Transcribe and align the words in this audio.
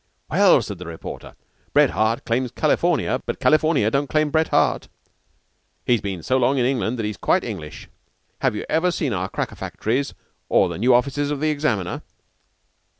"Well," 0.31 0.63
said 0.63 0.79
the 0.79 0.87
reporter, 0.87 1.35
"Bret 1.73 1.91
Harte 1.91 2.25
claims 2.25 2.49
California, 2.49 3.21
but 3.27 3.39
California 3.39 3.91
don't 3.91 4.09
claim 4.09 4.31
Bret 4.31 4.47
Harte. 4.47 4.87
He's 5.85 6.01
been 6.01 6.23
so 6.23 6.37
long 6.37 6.57
in 6.57 6.65
England 6.65 6.97
that 6.97 7.05
he's 7.05 7.17
quite 7.17 7.43
English. 7.43 7.87
Have 8.39 8.55
you 8.55 8.65
seen 8.89 9.13
our 9.13 9.29
cracker 9.29 9.55
factories 9.55 10.15
or 10.49 10.69
the 10.69 10.79
new 10.79 10.95
offices 10.95 11.29
of 11.29 11.39
the 11.39 11.51
'Examiner'?" 11.51 12.01